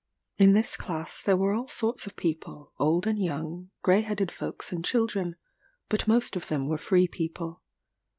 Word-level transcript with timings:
In 0.39 0.53
this 0.53 0.75
class 0.77 1.21
there 1.21 1.37
were 1.37 1.53
all 1.53 1.67
sorts 1.67 2.07
of 2.07 2.15
people, 2.15 2.73
old 2.79 3.05
and 3.05 3.21
young, 3.23 3.69
grey 3.83 4.01
headed 4.01 4.31
folks 4.31 4.71
and 4.71 4.83
children; 4.83 5.35
but 5.89 6.07
most 6.07 6.35
of 6.35 6.47
them 6.47 6.67
were 6.67 6.79
free 6.79 7.07
people. 7.07 7.61